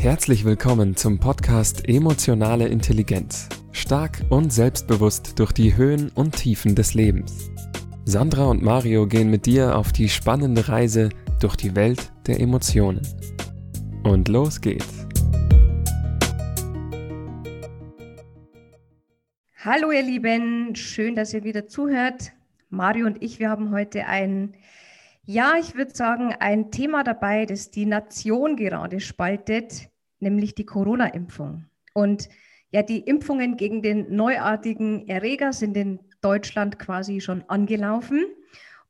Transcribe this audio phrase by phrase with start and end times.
[0.00, 3.50] Herzlich willkommen zum Podcast Emotionale Intelligenz.
[3.72, 7.50] Stark und selbstbewusst durch die Höhen und Tiefen des Lebens.
[8.06, 13.02] Sandra und Mario gehen mit dir auf die spannende Reise durch die Welt der Emotionen.
[14.02, 15.06] Und los geht's.
[19.62, 22.32] Hallo ihr Lieben, schön, dass ihr wieder zuhört.
[22.70, 24.54] Mario und ich, wir haben heute ein,
[25.26, 29.89] ja, ich würde sagen, ein Thema dabei, das die Nation gerade spaltet,
[30.20, 31.66] nämlich die Corona-Impfung.
[31.94, 32.28] Und
[32.70, 38.24] ja, die Impfungen gegen den neuartigen Erreger sind in Deutschland quasi schon angelaufen.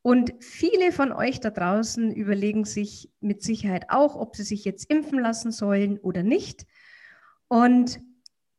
[0.03, 4.91] Und viele von euch da draußen überlegen sich mit Sicherheit auch, ob sie sich jetzt
[4.91, 6.67] impfen lassen sollen oder nicht.
[7.49, 8.01] Und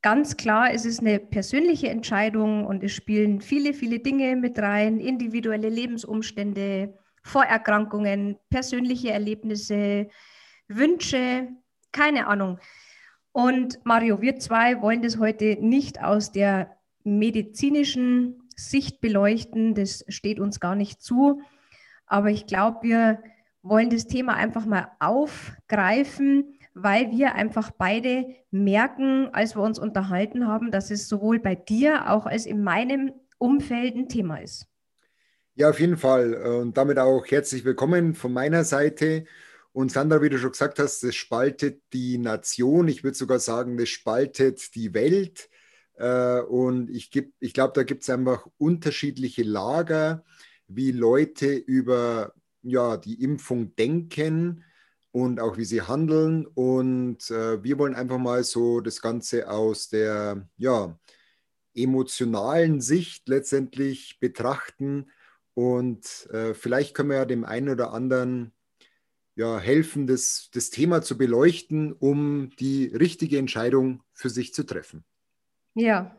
[0.04, 5.00] Ganz klar, es ist eine persönliche Entscheidung und es spielen viele, viele Dinge mit rein,
[5.00, 10.08] individuelle Lebensumstände, Vorerkrankungen, persönliche Erlebnisse,
[10.68, 11.50] Wünsche,
[11.92, 12.60] keine Ahnung.
[13.32, 20.40] Und Mario, wir zwei wollen das heute nicht aus der medizinischen Sicht beleuchten, das steht
[20.40, 21.42] uns gar nicht zu.
[22.06, 23.24] Aber ich glaube, wir
[23.64, 30.48] wollen das Thema einfach mal aufgreifen weil wir einfach beide merken, als wir uns unterhalten
[30.48, 34.68] haben, dass es sowohl bei dir auch als in meinem Umfeld ein Thema ist.
[35.56, 36.34] Ja, auf jeden Fall.
[36.34, 39.26] Und damit auch herzlich willkommen von meiner Seite.
[39.74, 42.88] Und Sandra, wie du schon gesagt hast, das spaltet die Nation.
[42.88, 45.50] Ich würde sogar sagen, das spaltet die Welt.
[45.96, 50.24] Äh, und ich, ich glaube, da gibt es einfach unterschiedliche Lager,
[50.68, 52.34] wie Leute über
[52.64, 54.64] ja, die Impfung denken
[55.12, 56.46] und auch wie sie handeln.
[56.46, 60.98] Und äh, wir wollen einfach mal so das Ganze aus der ja,
[61.74, 65.12] emotionalen Sicht letztendlich betrachten.
[65.54, 68.54] Und äh, vielleicht können wir ja dem einen oder anderen
[69.42, 75.04] ja, helfen, das, das Thema zu beleuchten, um die richtige Entscheidung für sich zu treffen.
[75.74, 76.16] Ja,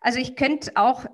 [0.00, 1.06] also ich könnte auch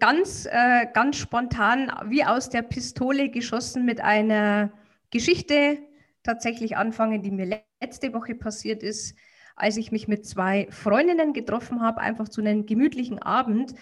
[0.00, 4.72] ganz, äh, ganz spontan wie aus der Pistole geschossen mit einer
[5.10, 5.78] Geschichte
[6.22, 9.14] tatsächlich anfangen, die mir letzte Woche passiert ist,
[9.56, 13.74] als ich mich mit zwei Freundinnen getroffen habe, einfach zu einem gemütlichen Abend.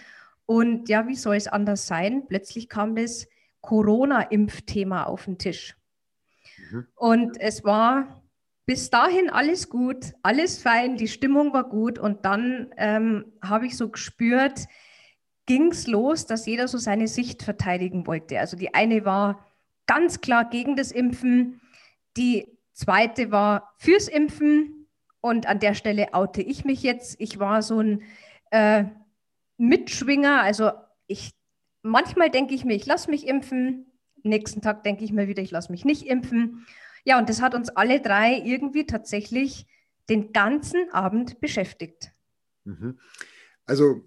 [0.45, 2.27] Und ja, wie soll es anders sein?
[2.27, 3.27] Plötzlich kam das
[3.61, 5.77] Corona-Impfthema auf den Tisch.
[6.71, 6.87] Mhm.
[6.95, 8.21] Und es war
[8.65, 11.97] bis dahin alles gut, alles fein, die Stimmung war gut.
[11.97, 14.67] Und dann ähm, habe ich so gespürt,
[15.45, 18.39] ging es los, dass jeder so seine Sicht verteidigen wollte.
[18.39, 19.45] Also die eine war
[19.85, 21.61] ganz klar gegen das Impfen.
[22.17, 24.87] Die zweite war fürs Impfen.
[25.21, 27.19] Und an der Stelle oute ich mich jetzt.
[27.19, 28.03] Ich war so ein
[28.51, 28.83] äh,
[29.57, 30.41] Mitschwinger.
[30.41, 30.71] Also
[31.07, 31.31] ich,
[31.81, 33.86] manchmal denke ich mir, ich lasse mich impfen.
[34.23, 36.65] Nächsten Tag denke ich mir wieder, ich lasse mich nicht impfen.
[37.03, 39.65] Ja, und das hat uns alle drei irgendwie tatsächlich
[40.09, 42.11] den ganzen Abend beschäftigt.
[42.65, 42.99] Mhm.
[43.65, 44.03] Also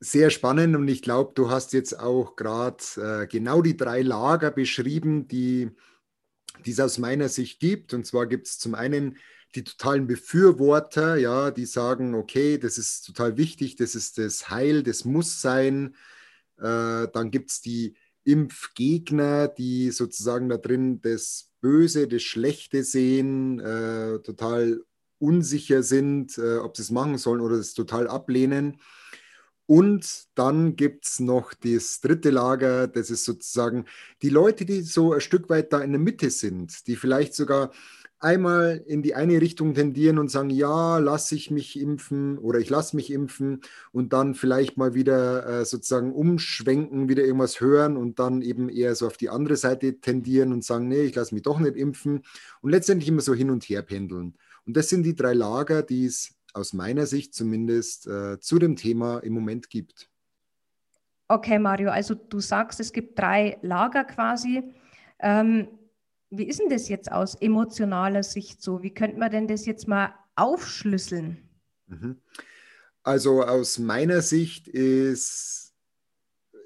[0.00, 4.50] sehr spannend und ich glaube, du hast jetzt auch gerade äh, genau die drei Lager
[4.50, 5.70] beschrieben, die
[6.66, 7.94] es aus meiner Sicht gibt.
[7.94, 9.16] Und zwar gibt es zum einen
[9.54, 14.82] die totalen Befürworter, ja, die sagen, okay, das ist total wichtig, das ist das Heil,
[14.82, 15.94] das muss sein.
[16.58, 17.94] Äh, dann gibt es die
[18.24, 24.82] Impfgegner, die sozusagen da drin das Böse, das Schlechte sehen, äh, total
[25.18, 28.80] unsicher sind, äh, ob sie es machen sollen oder es total ablehnen.
[29.66, 33.86] Und dann gibt es noch das dritte Lager, das ist sozusagen
[34.20, 37.70] die Leute, die so ein Stück weit da in der Mitte sind, die vielleicht sogar
[38.22, 42.70] einmal in die eine Richtung tendieren und sagen, ja, lasse ich mich impfen oder ich
[42.70, 43.60] lasse mich impfen
[43.90, 48.94] und dann vielleicht mal wieder äh, sozusagen umschwenken, wieder irgendwas hören und dann eben eher
[48.94, 52.22] so auf die andere Seite tendieren und sagen, nee, ich lasse mich doch nicht impfen
[52.60, 54.34] und letztendlich immer so hin und her pendeln.
[54.66, 58.76] Und das sind die drei Lager, die es aus meiner Sicht zumindest äh, zu dem
[58.76, 60.08] Thema im Moment gibt.
[61.28, 64.62] Okay, Mario, also du sagst, es gibt drei Lager quasi.
[65.18, 65.68] Ähm,
[66.32, 68.82] wie ist denn das jetzt aus emotionaler Sicht so?
[68.82, 71.48] Wie könnte man denn das jetzt mal aufschlüsseln?
[71.86, 72.16] Mhm.
[73.02, 75.74] Also aus meiner Sicht ist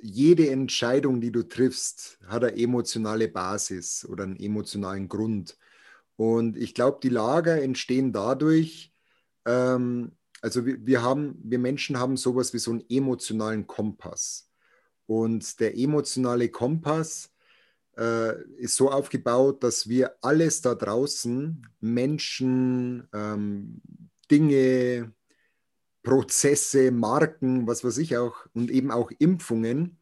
[0.01, 5.59] jede Entscheidung, die du triffst, hat eine emotionale Basis oder einen emotionalen Grund.
[6.15, 8.93] Und ich glaube, die Lager entstehen dadurch,
[9.47, 14.49] ähm, also wir, wir, haben, wir Menschen haben sowas wie so einen emotionalen Kompass.
[15.07, 17.33] Und der emotionale Kompass
[17.99, 23.81] äh, ist so aufgebaut, dass wir alles da draußen, Menschen, ähm,
[24.31, 25.13] Dinge,
[26.03, 29.99] Prozesse, Marken, was weiß ich auch, und eben auch Impfungen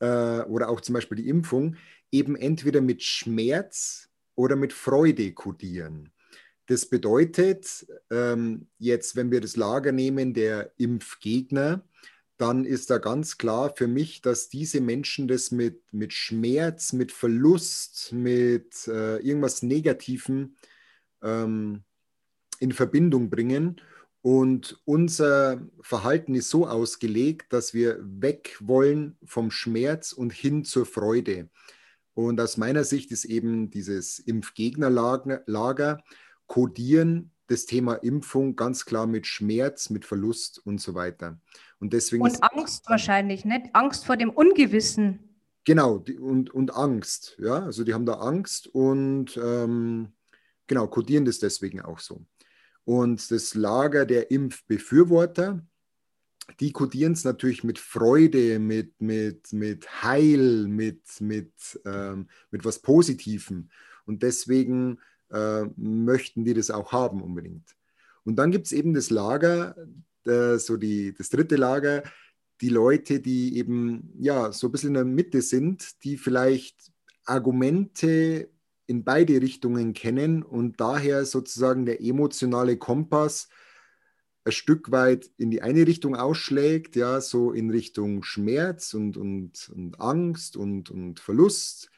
[0.00, 1.76] äh, oder auch zum Beispiel die Impfung,
[2.10, 6.10] eben entweder mit Schmerz oder mit Freude kodieren.
[6.66, 11.84] Das bedeutet, ähm, jetzt, wenn wir das Lager nehmen, der Impfgegner,
[12.38, 17.12] dann ist da ganz klar für mich, dass diese Menschen das mit, mit Schmerz, mit
[17.12, 20.56] Verlust, mit äh, irgendwas Negativem
[21.22, 21.82] ähm,
[22.60, 23.80] in Verbindung bringen.
[24.20, 30.84] Und unser Verhalten ist so ausgelegt, dass wir weg wollen vom Schmerz und hin zur
[30.84, 31.48] Freude.
[32.12, 36.02] Und aus meiner Sicht ist eben dieses Impfgegnerlager
[36.46, 41.40] kodieren das Thema Impfung ganz klar mit Schmerz, mit Verlust und so weiter.
[41.78, 43.66] Und deswegen und Angst wahrscheinlich, nicht?
[43.74, 45.20] Angst vor dem Ungewissen.
[45.64, 47.64] Genau, die, und, und Angst, ja.
[47.64, 50.12] Also die haben da Angst und ähm,
[50.66, 52.24] genau, kodieren das deswegen auch so.
[52.84, 55.60] Und das Lager der Impfbefürworter,
[56.60, 61.52] die kodieren es natürlich mit Freude, mit, mit, mit Heil, mit, mit,
[61.84, 63.68] ähm, mit was Positivem.
[64.06, 65.00] Und deswegen
[65.30, 67.76] äh, möchten die das auch haben unbedingt.
[68.24, 69.76] Und dann gibt es eben das Lager,
[70.24, 72.02] äh, so die, das dritte Lager,
[72.60, 76.92] die Leute, die eben ja so ein bisschen in der Mitte sind, die vielleicht
[77.24, 78.48] Argumente
[78.86, 83.48] in beide Richtungen kennen und daher sozusagen der emotionale Kompass
[84.44, 89.68] ein Stück weit in die eine Richtung ausschlägt, ja, so in Richtung Schmerz und, und,
[89.74, 91.90] und Angst und, und Verlust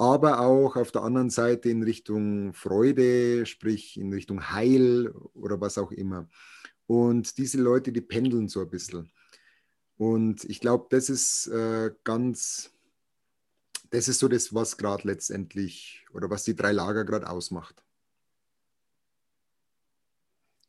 [0.00, 5.76] aber auch auf der anderen Seite in Richtung Freude, sprich in Richtung Heil oder was
[5.76, 6.26] auch immer.
[6.86, 9.12] Und diese Leute, die pendeln so ein bisschen.
[9.98, 12.72] Und ich glaube, das ist äh, ganz,
[13.90, 17.84] das ist so das, was gerade letztendlich oder was die drei Lager gerade ausmacht.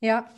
[0.02, 0.30] Ja,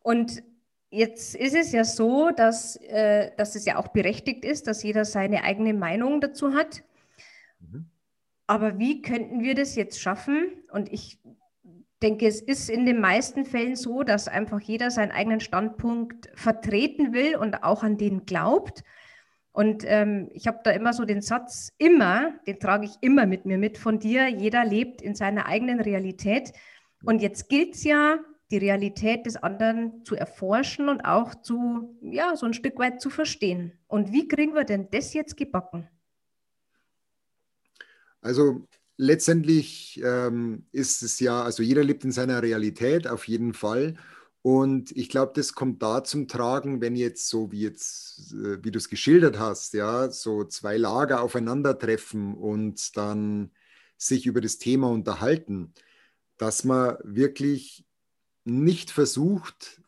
[0.00, 0.42] und
[0.90, 5.04] jetzt ist es ja so, dass, äh, dass es ja auch berechtigt ist, dass jeder
[5.04, 6.82] seine eigene Meinung dazu hat.
[7.60, 7.91] Mhm.
[8.52, 10.62] Aber wie könnten wir das jetzt schaffen?
[10.70, 11.18] Und ich
[12.02, 17.14] denke, es ist in den meisten Fällen so, dass einfach jeder seinen eigenen Standpunkt vertreten
[17.14, 18.84] will und auch an den glaubt.
[19.52, 23.46] Und ähm, ich habe da immer so den Satz, immer, den trage ich immer mit
[23.46, 26.52] mir mit von dir, jeder lebt in seiner eigenen Realität.
[27.04, 28.18] Und jetzt gilt es ja,
[28.50, 33.08] die Realität des anderen zu erforschen und auch zu, ja, so ein Stück weit zu
[33.08, 33.72] verstehen.
[33.88, 35.88] Und wie kriegen wir denn das jetzt gebacken?
[38.22, 38.66] Also
[38.96, 43.96] letztendlich ähm, ist es ja, also jeder lebt in seiner Realität auf jeden Fall.
[44.42, 48.70] Und ich glaube, das kommt da zum Tragen, wenn jetzt so wie jetzt, äh, wie
[48.70, 53.52] du es geschildert hast, ja, so zwei Lager aufeinandertreffen und dann
[53.98, 55.74] sich über das Thema unterhalten,
[56.38, 57.84] dass man wirklich
[58.44, 59.80] nicht versucht,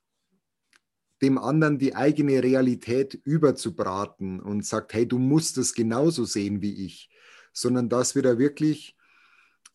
[1.23, 6.85] dem anderen die eigene Realität überzubraten und sagt, hey, du musst es genauso sehen wie
[6.85, 7.11] ich,
[7.55, 8.97] sondern dass wir da wirklich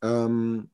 [0.04, 0.70] ähm,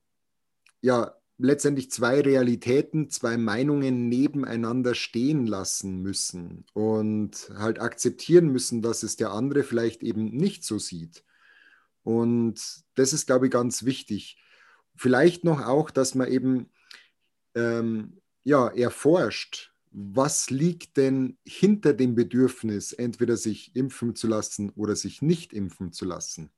[0.82, 9.04] ja, letztendlich zwei Realitäten, zwei Meinungen nebeneinander stehen lassen müssen und halt akzeptieren müssen, dass
[9.04, 11.24] es der andere vielleicht eben nicht so sieht.
[12.04, 12.62] Und
[12.96, 14.38] das ist, glaube ich, ganz wichtig.
[14.96, 16.70] Vielleicht noch auch, dass man eben
[17.56, 24.96] ähm, ja, erforscht, was liegt denn hinter dem Bedürfnis, entweder sich impfen zu lassen oder
[24.96, 26.52] sich nicht impfen zu lassen.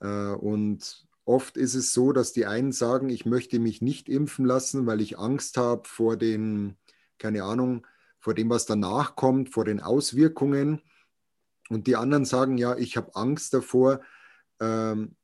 [0.00, 4.44] Äh, und oft ist es so, dass die einen sagen, ich möchte mich nicht impfen
[4.44, 6.76] lassen, weil ich Angst habe vor den,
[7.18, 7.86] keine Ahnung,
[8.18, 10.82] vor dem, was danach kommt, vor den Auswirkungen.
[11.68, 14.00] Und die anderen sagen, ja, ich habe Angst davor,
[14.60, 15.16] ähm,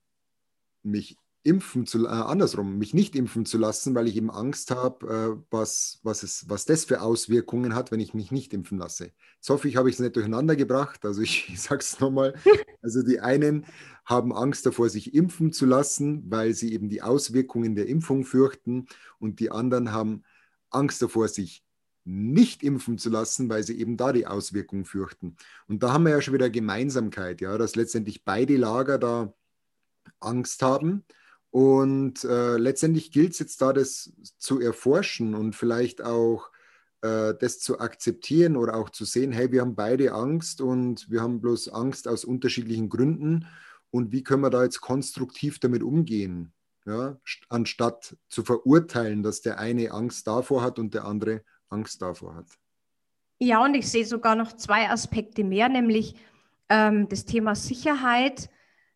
[0.83, 5.07] mich impfen zu, äh, andersrum, mich nicht impfen zu lassen, weil ich eben Angst habe,
[5.07, 9.13] äh, was, was, es, was das für Auswirkungen hat, wenn ich mich nicht impfen lasse.
[9.37, 11.05] Jetzt hoffe ich, habe ich es nicht durcheinander gebracht.
[11.05, 12.35] Also ich, ich sage es nochmal.
[12.83, 13.67] Also die einen
[14.05, 18.87] haben Angst davor, sich impfen zu lassen, weil sie eben die Auswirkungen der Impfung fürchten.
[19.19, 20.23] Und die anderen haben
[20.71, 21.65] Angst davor, sich
[22.05, 25.37] nicht impfen zu lassen, weil sie eben da die Auswirkungen fürchten.
[25.67, 29.35] Und da haben wir ja schon wieder Gemeinsamkeit, ja, dass letztendlich beide Lager da
[30.21, 31.05] Angst haben
[31.57, 36.51] und äh, letztendlich gilt es jetzt da, das zu erforschen und vielleicht auch
[37.01, 41.23] äh, das zu akzeptieren oder auch zu sehen, hey, wir haben beide Angst und wir
[41.23, 43.47] haben bloß Angst aus unterschiedlichen Gründen.
[43.91, 46.53] Und wie können wir da jetzt konstruktiv damit umgehen?
[46.85, 52.35] Ja, anstatt zu verurteilen, dass der eine Angst davor hat und der andere Angst davor
[52.35, 52.49] hat.
[53.39, 56.17] Ja, und ich sehe sogar noch zwei Aspekte mehr, nämlich
[56.69, 58.51] ähm, das Thema Sicherheit,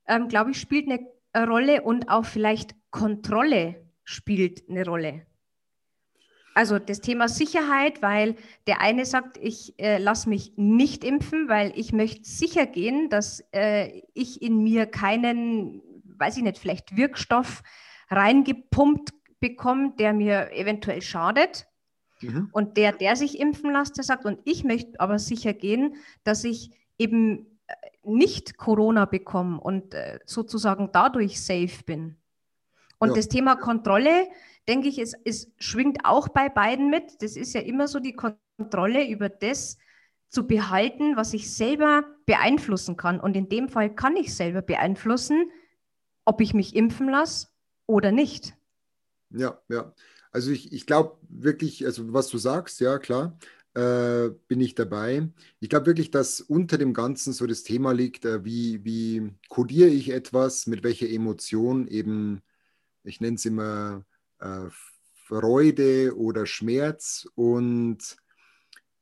[0.07, 5.27] ähm, glaube ich, spielt eine Rolle und auch vielleicht Kontrolle spielt eine Rolle.
[6.55, 8.35] Also das Thema Sicherheit, weil
[8.67, 13.45] der eine sagt, ich äh, lasse mich nicht impfen, weil ich möchte sicher gehen, dass
[13.53, 17.63] äh, ich in mir keinen, weiß ich nicht, vielleicht Wirkstoff
[18.09, 21.67] reingepumpt bekomme, der mir eventuell schadet.
[22.21, 22.49] Mhm.
[22.53, 25.95] Und der, der sich impfen lässt, der sagt, und ich möchte aber sicher gehen,
[26.25, 27.60] dass ich eben
[28.03, 32.17] nicht Corona bekomme und äh, sozusagen dadurch safe bin.
[32.99, 33.15] Und ja.
[33.15, 34.29] das Thema Kontrolle,
[34.69, 37.23] denke ich, es, es schwingt auch bei beiden mit.
[37.23, 39.79] Das ist ja immer so die Kontrolle über das
[40.29, 43.19] zu behalten, was ich selber beeinflussen kann.
[43.21, 45.51] Und in dem Fall kann ich selber beeinflussen,
[46.25, 47.49] ob ich mich impfen lasse
[47.87, 48.55] oder nicht.
[49.31, 49.93] Ja, ja.
[50.33, 53.37] Also ich, ich glaube wirklich, also was du sagst, ja klar,
[53.75, 55.29] äh, bin ich dabei.
[55.61, 59.91] Ich glaube wirklich, dass unter dem Ganzen so das Thema liegt, äh, wie, wie kodiere
[59.91, 62.43] ich etwas, mit welcher Emotion eben,
[63.05, 64.05] ich nenne es immer
[64.41, 64.69] äh,
[65.27, 68.17] Freude oder Schmerz und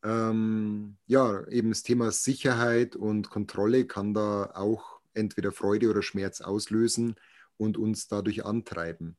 [0.05, 6.41] ähm, ja, eben das Thema Sicherheit und Kontrolle kann da auch entweder Freude oder Schmerz
[6.41, 7.17] auslösen
[7.57, 9.17] und uns dadurch antreiben.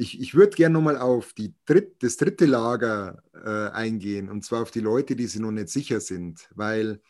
[0.00, 4.62] Ich, ich würde gerne nochmal auf die dritt, das dritte Lager äh, eingehen, und zwar
[4.62, 7.00] auf die Leute, die sich noch nicht sicher sind, weil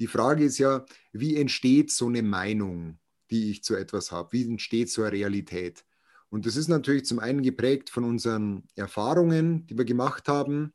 [0.00, 2.98] die Frage ist ja, wie entsteht so eine Meinung,
[3.30, 4.32] die ich zu etwas habe?
[4.32, 5.84] Wie entsteht so eine Realität?
[6.30, 10.72] Und das ist natürlich zum einen geprägt von unseren Erfahrungen, die wir gemacht haben.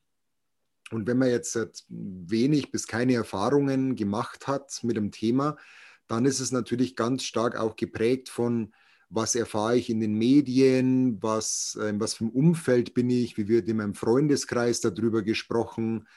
[0.91, 5.57] Und wenn man jetzt wenig bis keine Erfahrungen gemacht hat mit dem Thema,
[6.07, 8.71] dann ist es natürlich ganz stark auch geprägt von
[9.09, 13.37] was erfahre ich in den Medien, was, äh, in was für einem Umfeld bin ich,
[13.37, 16.07] wie wird in meinem Freundeskreis darüber gesprochen,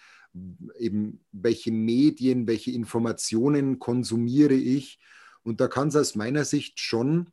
[0.78, 4.98] eben welche Medien, welche Informationen konsumiere ich.
[5.42, 7.32] Und da kann es aus meiner Sicht schon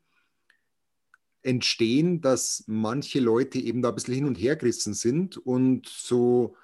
[1.42, 6.56] entstehen, dass manche Leute eben da ein bisschen hin und her gerissen sind und so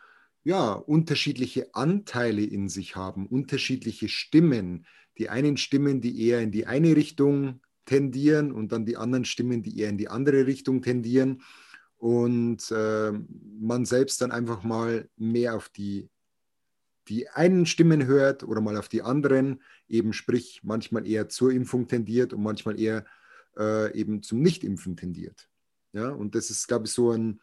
[0.44, 4.86] ja, unterschiedliche Anteile in sich haben, unterschiedliche Stimmen.
[5.18, 9.64] Die einen Stimmen, die eher in die eine Richtung tendieren und dann die anderen Stimmen,
[9.64, 11.42] die eher in die andere Richtung tendieren.
[11.98, 13.12] Und äh,
[13.60, 16.10] man selbst dann einfach mal mehr auf die,
[17.08, 21.88] die einen Stimmen hört oder mal auf die anderen, eben sprich manchmal eher zur Impfung
[21.88, 23.06] tendiert und manchmal eher
[23.58, 25.50] äh, eben zum Nichtimpfen tendiert.
[25.94, 27.40] Ja, und das ist, glaube ich, so ein,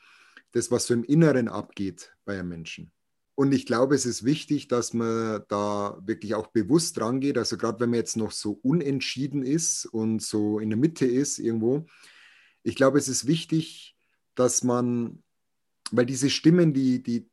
[0.52, 2.90] das, was so im Inneren abgeht bei einem Menschen.
[3.34, 7.38] Und ich glaube, es ist wichtig, dass man da wirklich auch bewusst dran geht.
[7.38, 11.38] Also gerade wenn man jetzt noch so unentschieden ist und so in der Mitte ist
[11.38, 11.86] irgendwo.
[12.62, 13.96] Ich glaube, es ist wichtig,
[14.34, 15.22] dass man,
[15.90, 17.30] weil diese Stimmen, die, die,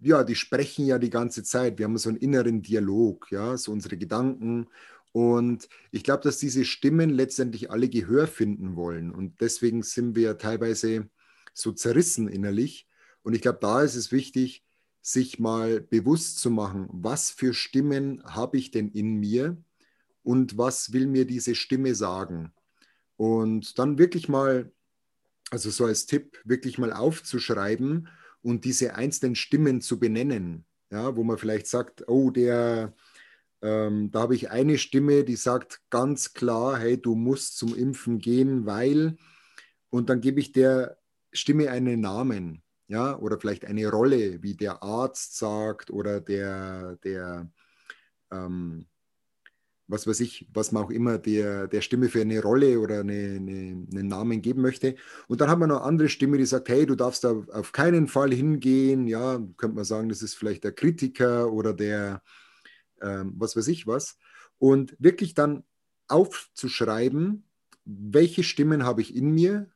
[0.00, 1.78] ja, die sprechen ja die ganze Zeit.
[1.78, 4.68] Wir haben so einen inneren Dialog, ja, so unsere Gedanken.
[5.12, 9.10] Und ich glaube, dass diese Stimmen letztendlich alle Gehör finden wollen.
[9.10, 11.08] Und deswegen sind wir teilweise
[11.52, 12.86] so zerrissen innerlich.
[13.22, 14.64] Und ich glaube, da ist es wichtig,
[15.02, 19.56] sich mal bewusst zu machen, was für Stimmen habe ich denn in mir
[20.22, 22.52] und was will mir diese Stimme sagen.
[23.16, 24.72] Und dann wirklich mal,
[25.50, 28.08] also so als Tipp, wirklich mal aufzuschreiben
[28.42, 30.64] und diese einzelnen Stimmen zu benennen.
[30.90, 32.94] Ja, wo man vielleicht sagt, oh, der,
[33.62, 38.18] ähm, da habe ich eine Stimme, die sagt ganz klar, hey, du musst zum Impfen
[38.18, 39.16] gehen, weil,
[39.90, 40.98] und dann gebe ich der
[41.32, 47.48] Stimme einen Namen ja, oder vielleicht eine Rolle, wie der Arzt sagt oder der, der
[48.32, 48.86] ähm,
[49.86, 53.36] was weiß ich, was man auch immer der, der Stimme für eine Rolle oder eine,
[53.36, 54.96] eine, einen Namen geben möchte.
[55.28, 58.08] Und dann haben wir noch andere Stimme, die sagt, hey, du darfst da auf keinen
[58.08, 59.06] Fall hingehen.
[59.06, 62.22] Ja, könnte man sagen, das ist vielleicht der Kritiker oder der,
[63.00, 64.18] ähm, was weiß ich was.
[64.58, 65.62] Und wirklich dann
[66.08, 67.44] aufzuschreiben,
[67.84, 69.70] welche Stimmen habe ich in mir,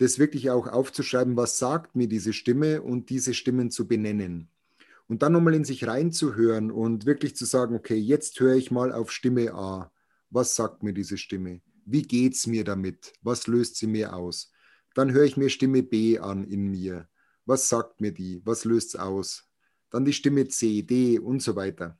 [0.00, 4.48] das wirklich auch aufzuschreiben, was sagt mir diese Stimme und diese Stimmen zu benennen.
[5.08, 8.92] Und dann nochmal in sich reinzuhören und wirklich zu sagen, okay, jetzt höre ich mal
[8.92, 9.92] auf Stimme A.
[10.30, 11.60] Was sagt mir diese Stimme?
[11.84, 13.12] Wie geht es mir damit?
[13.20, 14.50] Was löst sie mir aus?
[14.94, 17.06] Dann höre ich mir Stimme B an in mir.
[17.44, 18.40] Was sagt mir die?
[18.46, 19.50] Was löst es aus?
[19.90, 21.98] Dann die Stimme C, D und so weiter.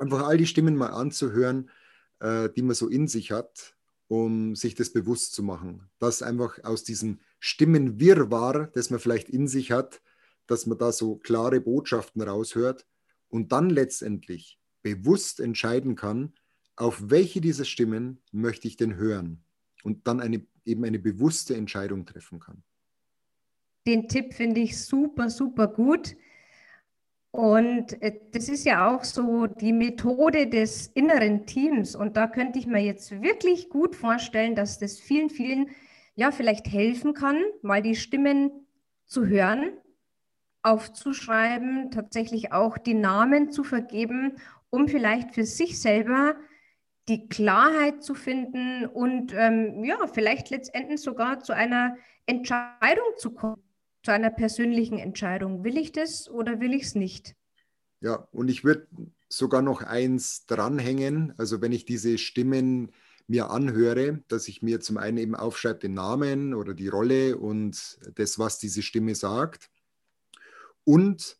[0.00, 1.70] Einfach all die Stimmen mal anzuhören,
[2.18, 3.76] äh, die man so in sich hat
[4.12, 5.88] um sich das bewusst zu machen.
[5.98, 10.02] Dass einfach aus diesem Stimmenwirrwarr, das man vielleicht in sich hat,
[10.46, 12.86] dass man da so klare Botschaften raushört
[13.28, 16.34] und dann letztendlich bewusst entscheiden kann,
[16.76, 19.44] auf welche dieser Stimmen möchte ich denn hören
[19.82, 22.62] und dann eine, eben eine bewusste Entscheidung treffen kann.
[23.86, 26.16] Den Tipp finde ich super, super gut.
[27.32, 31.96] Und äh, das ist ja auch so die Methode des inneren Teams.
[31.96, 35.70] Und da könnte ich mir jetzt wirklich gut vorstellen, dass das vielen, vielen
[36.14, 38.50] ja vielleicht helfen kann, mal die Stimmen
[39.06, 39.72] zu hören,
[40.62, 44.36] aufzuschreiben, tatsächlich auch die Namen zu vergeben,
[44.68, 46.36] um vielleicht für sich selber
[47.08, 51.96] die Klarheit zu finden und ähm, ja, vielleicht letztendlich sogar zu einer
[52.26, 53.62] Entscheidung zu kommen,
[54.02, 55.64] zu einer persönlichen Entscheidung.
[55.64, 57.34] Will ich das oder will ich es nicht?
[58.00, 58.88] Ja, und ich würde
[59.28, 61.34] sogar noch eins dranhängen.
[61.38, 62.90] Also wenn ich diese Stimmen
[63.28, 67.98] mir anhöre, dass ich mir zum einen eben aufschreibe den Namen oder die Rolle und
[68.16, 69.70] das, was diese Stimme sagt.
[70.84, 71.38] Und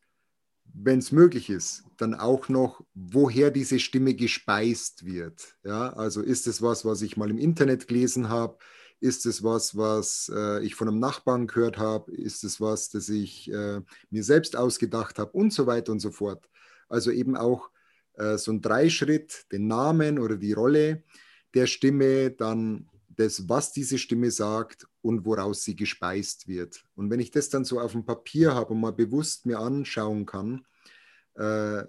[0.72, 5.56] wenn es möglich ist, dann auch noch, woher diese Stimme gespeist wird.
[5.64, 8.56] Ja, also ist es was, was ich mal im Internet gelesen habe?
[9.02, 12.12] Ist es was, was äh, ich von einem Nachbarn gehört habe?
[12.12, 13.80] Ist es was, das ich äh,
[14.10, 15.32] mir selbst ausgedacht habe?
[15.32, 16.48] Und so weiter und so fort.
[16.88, 17.68] Also eben auch
[18.12, 21.02] äh, so ein Dreischritt, den Namen oder die Rolle
[21.52, 26.84] der Stimme, dann das, was diese Stimme sagt und woraus sie gespeist wird.
[26.94, 30.26] Und wenn ich das dann so auf dem Papier habe und mal bewusst mir anschauen
[30.26, 30.64] kann,
[31.34, 31.82] äh,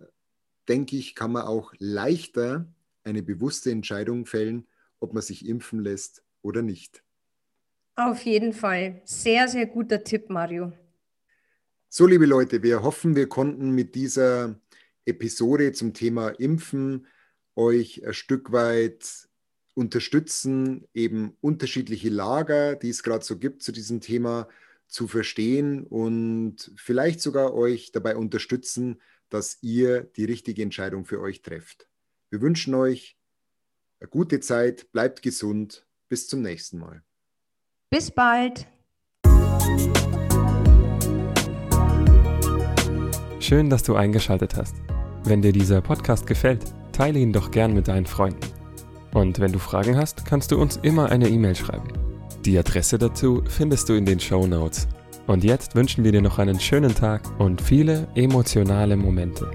[0.67, 2.67] denke ich, kann man auch leichter
[3.03, 4.67] eine bewusste Entscheidung fällen,
[4.99, 7.03] ob man sich impfen lässt oder nicht.
[7.95, 9.01] Auf jeden Fall.
[9.05, 10.73] Sehr, sehr guter Tipp, Mario.
[11.89, 14.59] So, liebe Leute, wir hoffen, wir konnten mit dieser
[15.05, 17.07] Episode zum Thema Impfen
[17.55, 19.29] euch ein Stück weit
[19.75, 24.47] unterstützen, eben unterschiedliche Lager, die es gerade so gibt zu diesem Thema,
[24.87, 31.41] zu verstehen und vielleicht sogar euch dabei unterstützen, dass ihr die richtige Entscheidung für euch
[31.41, 31.87] trefft.
[32.29, 33.17] Wir wünschen euch
[33.99, 37.01] eine gute Zeit, bleibt gesund, bis zum nächsten Mal.
[37.89, 38.67] Bis bald.
[43.39, 44.75] Schön, dass du eingeschaltet hast.
[45.23, 48.47] Wenn dir dieser Podcast gefällt, teile ihn doch gern mit deinen Freunden.
[49.15, 51.91] Und wenn du Fragen hast, kannst du uns immer eine E-Mail schreiben.
[52.45, 54.87] Die Adresse dazu findest du in den Show Notes.
[55.25, 59.49] Und jetzt wünschen wir dir noch einen schönen Tag und viele emotionale Momente.